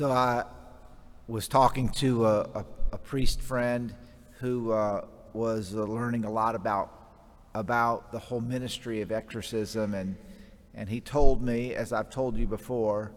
So 0.00 0.10
I 0.10 0.44
was 1.28 1.46
talking 1.46 1.90
to 1.96 2.24
a, 2.24 2.40
a, 2.40 2.64
a 2.92 2.96
priest 2.96 3.42
friend 3.42 3.94
who 4.38 4.72
uh, 4.72 5.04
was 5.34 5.74
uh, 5.76 5.82
learning 5.82 6.24
a 6.24 6.30
lot 6.30 6.54
about 6.54 6.90
about 7.54 8.10
the 8.10 8.18
whole 8.18 8.40
ministry 8.40 9.02
of 9.02 9.12
exorcism, 9.12 9.92
and 9.92 10.16
and 10.72 10.88
he 10.88 11.02
told 11.02 11.42
me, 11.42 11.74
as 11.74 11.92
I've 11.92 12.08
told 12.08 12.38
you 12.38 12.46
before, 12.46 13.12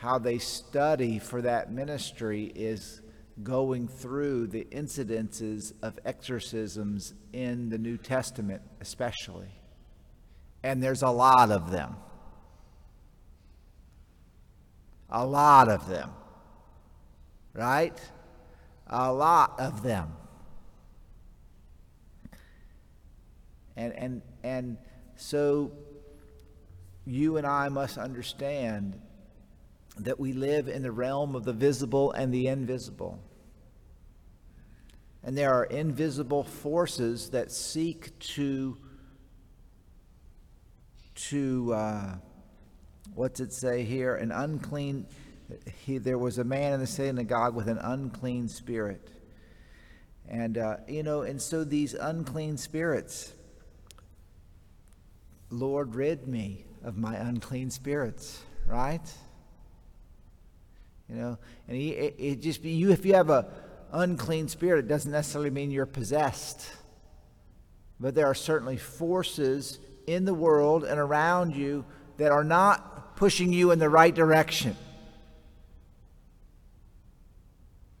how 0.00 0.18
they 0.18 0.38
study 0.38 1.20
for 1.20 1.40
that 1.40 1.70
ministry 1.70 2.50
is 2.56 3.00
going 3.44 3.86
through 3.86 4.48
the 4.48 4.66
incidences 4.72 5.72
of 5.84 6.00
exorcisms 6.04 7.14
in 7.32 7.68
the 7.68 7.78
New 7.78 7.96
Testament, 7.96 8.60
especially, 8.80 9.52
and 10.64 10.82
there's 10.82 11.02
a 11.02 11.10
lot 11.10 11.52
of 11.52 11.70
them. 11.70 11.94
A 15.10 15.26
lot 15.26 15.68
of 15.68 15.88
them. 15.88 16.10
Right? 17.52 17.98
A 18.86 19.12
lot 19.12 19.58
of 19.58 19.82
them. 19.82 20.12
And, 23.76 23.92
and, 23.94 24.22
and 24.42 24.76
so 25.16 25.72
you 27.06 27.36
and 27.38 27.46
I 27.46 27.68
must 27.68 27.98
understand 27.98 29.00
that 29.98 30.20
we 30.20 30.32
live 30.32 30.68
in 30.68 30.82
the 30.82 30.92
realm 30.92 31.34
of 31.34 31.44
the 31.44 31.52
visible 31.52 32.12
and 32.12 32.32
the 32.32 32.46
invisible. 32.46 33.20
And 35.22 35.36
there 35.36 35.52
are 35.52 35.64
invisible 35.64 36.44
forces 36.44 37.30
that 37.30 37.52
seek 37.52 38.18
to, 38.20 38.78
to 41.14 41.74
uh, 41.74 42.14
what's 43.14 43.40
it 43.40 43.52
say 43.52 43.84
here? 43.84 44.14
An 44.14 44.32
unclean, 44.32 45.06
he, 45.84 45.98
there 45.98 46.18
was 46.18 46.38
a 46.38 46.44
man 46.44 46.74
in 46.74 46.80
the 46.80 46.86
synagogue 46.86 47.54
with 47.54 47.68
an 47.68 47.78
unclean 47.78 48.48
spirit. 48.48 49.10
And, 50.28 50.58
uh, 50.58 50.76
you 50.88 51.02
know, 51.02 51.22
and 51.22 51.40
so 51.40 51.64
these 51.64 51.94
unclean 51.94 52.56
spirits, 52.56 53.32
Lord, 55.50 55.94
rid 55.94 56.28
me 56.28 56.64
of 56.84 56.96
my 56.96 57.16
unclean 57.16 57.70
spirits, 57.70 58.40
right? 58.66 59.02
You 61.08 61.16
know, 61.16 61.38
and 61.66 61.76
he, 61.76 61.90
it, 61.90 62.14
it 62.18 62.40
just 62.40 62.62
be 62.62 62.70
you, 62.70 62.92
if 62.92 63.04
you 63.04 63.14
have 63.14 63.30
a 63.30 63.48
unclean 63.92 64.46
spirit, 64.46 64.84
it 64.84 64.88
doesn't 64.88 65.10
necessarily 65.10 65.50
mean 65.50 65.72
you're 65.72 65.86
possessed. 65.86 66.70
But 67.98 68.14
there 68.14 68.26
are 68.26 68.34
certainly 68.34 68.76
forces 68.76 69.80
in 70.06 70.24
the 70.24 70.34
world 70.34 70.84
and 70.84 70.98
around 70.98 71.56
you 71.56 71.84
that 72.16 72.30
are 72.30 72.44
not 72.44 72.99
pushing 73.20 73.52
you 73.52 73.70
in 73.70 73.78
the 73.78 73.88
right 73.90 74.14
direction. 74.14 74.74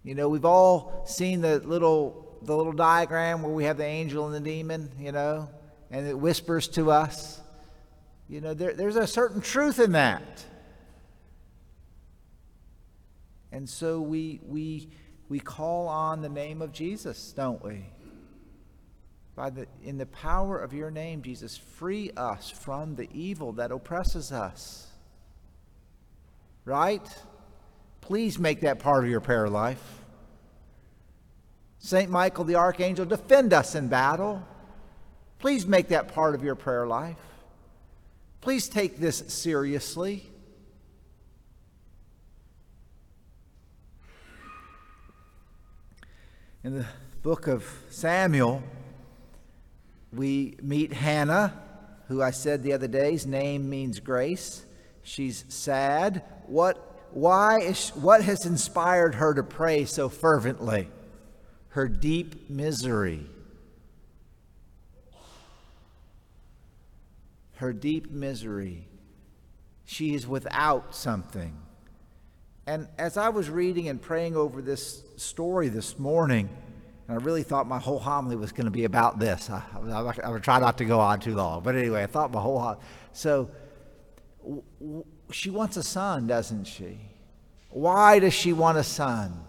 You 0.02 0.14
know, 0.14 0.30
we've 0.30 0.46
all 0.46 1.04
seen 1.04 1.42
the 1.42 1.58
little 1.58 2.38
the 2.40 2.56
little 2.56 2.72
diagram 2.72 3.42
where 3.42 3.52
we 3.52 3.64
have 3.64 3.76
the 3.76 3.84
angel 3.84 4.24
and 4.24 4.34
the 4.34 4.40
demon, 4.40 4.90
you 4.98 5.12
know, 5.12 5.50
and 5.90 6.08
it 6.08 6.18
whispers 6.18 6.68
to 6.68 6.90
us. 6.90 7.38
You 8.30 8.40
know, 8.40 8.54
there, 8.54 8.72
there's 8.72 8.96
a 8.96 9.06
certain 9.06 9.42
truth 9.42 9.78
in 9.78 9.92
that. 9.92 10.42
And 13.52 13.68
so 13.68 14.00
we 14.00 14.40
we 14.46 14.88
we 15.28 15.38
call 15.38 15.86
on 15.88 16.22
the 16.22 16.30
name 16.30 16.62
of 16.62 16.72
Jesus, 16.72 17.32
don't 17.36 17.62
we? 17.62 17.84
By 19.36 19.50
the 19.50 19.66
in 19.84 19.98
the 19.98 20.06
power 20.06 20.58
of 20.58 20.72
your 20.72 20.90
name, 20.90 21.20
Jesus, 21.20 21.58
free 21.58 22.10
us 22.16 22.48
from 22.48 22.96
the 22.96 23.10
evil 23.12 23.52
that 23.52 23.70
oppresses 23.70 24.32
us 24.32 24.89
right? 26.64 27.02
Please 28.00 28.38
make 28.38 28.60
that 28.62 28.78
part 28.78 29.04
of 29.04 29.10
your 29.10 29.20
prayer 29.20 29.48
life. 29.48 29.82
St. 31.78 32.10
Michael 32.10 32.44
the 32.44 32.56
Archangel, 32.56 33.06
defend 33.06 33.52
us 33.52 33.74
in 33.74 33.88
battle. 33.88 34.46
Please 35.38 35.66
make 35.66 35.88
that 35.88 36.12
part 36.14 36.34
of 36.34 36.44
your 36.44 36.54
prayer 36.54 36.86
life. 36.86 37.16
Please 38.40 38.68
take 38.68 38.98
this 38.98 39.18
seriously. 39.28 40.26
In 46.62 46.76
the 46.76 46.86
book 47.22 47.46
of 47.46 47.66
Samuel, 47.88 48.62
we 50.12 50.56
meet 50.60 50.92
Hannah, 50.92 51.54
who 52.08 52.22
I 52.22 52.32
said 52.32 52.62
the 52.62 52.74
other 52.74 52.88
day's 52.88 53.26
name 53.26 53.70
means 53.70 54.00
grace. 54.00 54.66
She's 55.10 55.44
sad. 55.48 56.22
What, 56.46 57.08
why 57.10 57.62
is, 57.62 57.88
what 57.96 58.22
has 58.22 58.46
inspired 58.46 59.16
her 59.16 59.34
to 59.34 59.42
pray 59.42 59.84
so 59.84 60.08
fervently? 60.08 60.88
Her 61.70 61.88
deep 61.88 62.48
misery. 62.48 63.26
Her 67.56 67.72
deep 67.72 68.12
misery. 68.12 68.86
She 69.84 70.14
is 70.14 70.28
without 70.28 70.94
something. 70.94 71.58
And 72.68 72.86
as 72.96 73.16
I 73.16 73.30
was 73.30 73.50
reading 73.50 73.88
and 73.88 74.00
praying 74.00 74.36
over 74.36 74.62
this 74.62 75.02
story 75.16 75.68
this 75.70 75.98
morning, 75.98 76.48
and 77.08 77.18
I 77.18 77.24
really 77.24 77.42
thought 77.42 77.66
my 77.66 77.80
whole 77.80 77.98
homily 77.98 78.36
was 78.36 78.52
going 78.52 78.66
to 78.66 78.70
be 78.70 78.84
about 78.84 79.18
this. 79.18 79.50
I, 79.50 79.60
I, 79.90 80.12
I, 80.22 80.30
would 80.30 80.44
try 80.44 80.60
not 80.60 80.78
to 80.78 80.84
go 80.84 81.00
on 81.00 81.18
too 81.18 81.34
long, 81.34 81.64
but 81.64 81.74
anyway, 81.74 82.04
I 82.04 82.06
thought 82.06 82.30
my 82.30 82.40
whole 82.40 82.60
homily. 82.60 82.84
so 83.12 83.50
she 85.30 85.50
wants 85.50 85.76
a 85.76 85.82
son, 85.82 86.26
doesn't 86.26 86.64
she? 86.64 86.98
Why 87.70 88.18
does 88.18 88.34
she 88.34 88.52
want 88.52 88.78
a 88.78 88.84
son? 88.84 89.44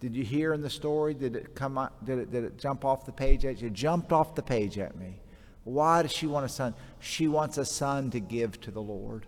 Did 0.00 0.14
you 0.14 0.22
hear 0.22 0.54
in 0.54 0.60
the 0.60 0.70
story? 0.70 1.12
Did 1.12 1.34
it 1.34 1.54
come? 1.56 1.88
Did 2.04 2.18
it? 2.18 2.30
Did 2.30 2.44
it 2.44 2.56
jump 2.56 2.84
off 2.84 3.04
the 3.04 3.12
page 3.12 3.44
at 3.44 3.60
you? 3.60 3.66
It 3.66 3.72
jumped 3.72 4.12
off 4.12 4.34
the 4.34 4.42
page 4.42 4.78
at 4.78 4.96
me. 4.96 5.20
Why 5.64 6.02
does 6.02 6.12
she 6.12 6.26
want 6.26 6.46
a 6.46 6.48
son? 6.48 6.74
She 7.00 7.26
wants 7.26 7.58
a 7.58 7.64
son 7.64 8.10
to 8.12 8.20
give 8.20 8.60
to 8.60 8.70
the 8.70 8.80
Lord. 8.80 9.26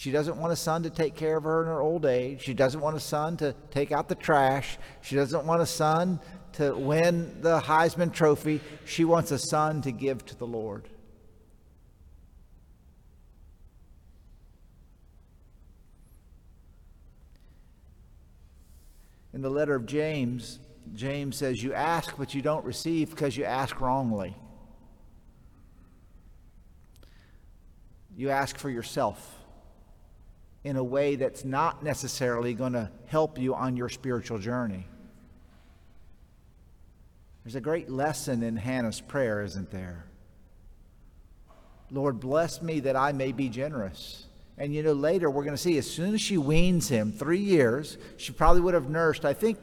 She 0.00 0.10
doesn't 0.10 0.38
want 0.38 0.50
a 0.50 0.56
son 0.56 0.84
to 0.84 0.88
take 0.88 1.14
care 1.14 1.36
of 1.36 1.44
her 1.44 1.60
in 1.60 1.66
her 1.66 1.82
old 1.82 2.06
age. 2.06 2.40
She 2.40 2.54
doesn't 2.54 2.80
want 2.80 2.96
a 2.96 3.00
son 3.00 3.36
to 3.36 3.54
take 3.70 3.92
out 3.92 4.08
the 4.08 4.14
trash. 4.14 4.78
She 5.02 5.14
doesn't 5.14 5.44
want 5.44 5.60
a 5.60 5.66
son 5.66 6.20
to 6.54 6.74
win 6.74 7.42
the 7.42 7.60
Heisman 7.60 8.10
Trophy. 8.10 8.62
She 8.86 9.04
wants 9.04 9.30
a 9.30 9.38
son 9.38 9.82
to 9.82 9.92
give 9.92 10.24
to 10.24 10.34
the 10.34 10.46
Lord. 10.46 10.88
In 19.34 19.42
the 19.42 19.50
letter 19.50 19.74
of 19.74 19.84
James, 19.84 20.60
James 20.94 21.36
says, 21.36 21.62
You 21.62 21.74
ask, 21.74 22.16
but 22.16 22.34
you 22.34 22.40
don't 22.40 22.64
receive 22.64 23.10
because 23.10 23.36
you 23.36 23.44
ask 23.44 23.78
wrongly. 23.82 24.34
You 28.16 28.30
ask 28.30 28.56
for 28.56 28.70
yourself 28.70 29.39
in 30.64 30.76
a 30.76 30.84
way 30.84 31.16
that's 31.16 31.44
not 31.44 31.82
necessarily 31.82 32.54
going 32.54 32.74
to 32.74 32.90
help 33.06 33.38
you 33.38 33.54
on 33.54 33.76
your 33.76 33.88
spiritual 33.88 34.38
journey. 34.38 34.86
There's 37.44 37.54
a 37.54 37.60
great 37.60 37.90
lesson 37.90 38.42
in 38.42 38.56
Hannah's 38.56 39.00
prayer, 39.00 39.42
isn't 39.42 39.70
there? 39.70 40.04
Lord, 41.90 42.20
bless 42.20 42.60
me 42.60 42.80
that 42.80 42.94
I 42.94 43.12
may 43.12 43.32
be 43.32 43.48
generous. 43.48 44.26
And 44.58 44.74
you 44.74 44.82
know, 44.82 44.92
later 44.92 45.30
we're 45.30 45.44
going 45.44 45.56
to 45.56 45.62
see 45.62 45.78
as 45.78 45.90
soon 45.90 46.14
as 46.14 46.20
she 46.20 46.36
weans 46.36 46.88
him, 46.88 47.12
three 47.12 47.38
years, 47.38 47.96
she 48.18 48.32
probably 48.32 48.60
would 48.60 48.74
have 48.74 48.90
nursed. 48.90 49.24
I 49.24 49.32
think 49.32 49.58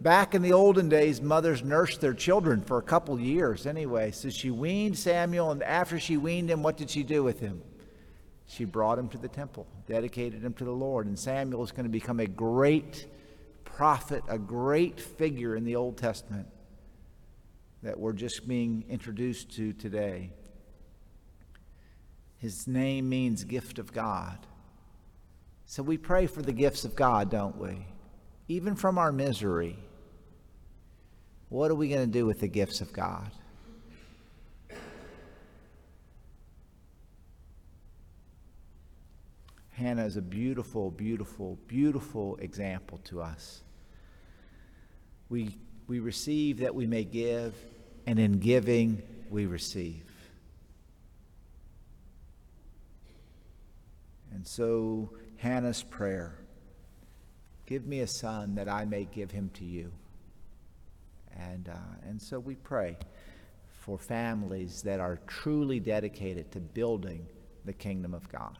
back 0.00 0.34
in 0.34 0.42
the 0.42 0.52
olden 0.52 0.88
days, 0.88 1.22
mothers 1.22 1.62
nursed 1.62 2.00
their 2.00 2.12
children 2.12 2.60
for 2.60 2.78
a 2.78 2.82
couple 2.82 3.18
years 3.20 3.64
anyway. 3.64 4.10
So 4.10 4.28
she 4.28 4.50
weaned 4.50 4.98
Samuel, 4.98 5.52
and 5.52 5.62
after 5.62 6.00
she 6.00 6.16
weaned 6.16 6.50
him, 6.50 6.64
what 6.64 6.76
did 6.76 6.90
she 6.90 7.04
do 7.04 7.22
with 7.22 7.38
him? 7.38 7.62
She 8.50 8.64
brought 8.64 8.98
him 8.98 9.08
to 9.08 9.18
the 9.18 9.28
temple, 9.28 9.64
dedicated 9.86 10.42
him 10.42 10.52
to 10.54 10.64
the 10.64 10.72
Lord. 10.72 11.06
And 11.06 11.16
Samuel 11.16 11.62
is 11.62 11.70
going 11.70 11.84
to 11.84 11.90
become 11.90 12.18
a 12.18 12.26
great 12.26 13.06
prophet, 13.64 14.24
a 14.28 14.40
great 14.40 15.00
figure 15.00 15.54
in 15.54 15.64
the 15.64 15.76
Old 15.76 15.96
Testament 15.96 16.48
that 17.84 17.98
we're 17.98 18.12
just 18.12 18.48
being 18.48 18.84
introduced 18.88 19.52
to 19.52 19.72
today. 19.72 20.32
His 22.38 22.66
name 22.66 23.08
means 23.08 23.44
gift 23.44 23.78
of 23.78 23.92
God. 23.92 24.38
So 25.64 25.84
we 25.84 25.96
pray 25.96 26.26
for 26.26 26.42
the 26.42 26.52
gifts 26.52 26.84
of 26.84 26.96
God, 26.96 27.30
don't 27.30 27.56
we? 27.56 27.86
Even 28.48 28.74
from 28.74 28.98
our 28.98 29.12
misery. 29.12 29.78
What 31.50 31.70
are 31.70 31.76
we 31.76 31.88
going 31.88 32.04
to 32.04 32.12
do 32.12 32.26
with 32.26 32.40
the 32.40 32.48
gifts 32.48 32.80
of 32.80 32.92
God? 32.92 33.30
Hannah 39.80 40.04
is 40.04 40.18
a 40.18 40.22
beautiful, 40.22 40.90
beautiful, 40.90 41.58
beautiful 41.66 42.36
example 42.36 42.98
to 43.04 43.22
us. 43.22 43.62
We, 45.30 45.56
We 45.88 45.98
receive 45.98 46.58
that 46.58 46.74
we 46.74 46.86
may 46.86 47.02
give, 47.02 47.54
and 48.06 48.18
in 48.18 48.38
giving, 48.38 49.02
we 49.30 49.46
receive. 49.46 50.04
And 54.32 54.46
so, 54.46 55.10
Hannah's 55.38 55.82
prayer 55.82 56.36
give 57.66 57.86
me 57.86 58.00
a 58.00 58.06
son 58.06 58.56
that 58.56 58.68
I 58.68 58.84
may 58.84 59.06
give 59.06 59.30
him 59.30 59.50
to 59.54 59.64
you. 59.64 59.90
And, 61.36 61.68
uh, 61.68 62.08
and 62.08 62.20
so 62.20 62.38
we 62.38 62.54
pray 62.54 62.98
for 63.80 63.98
families 63.98 64.82
that 64.82 65.00
are 65.00 65.18
truly 65.26 65.80
dedicated 65.80 66.52
to 66.52 66.60
building 66.60 67.26
the 67.64 67.72
kingdom 67.72 68.12
of 68.12 68.28
God. 68.28 68.58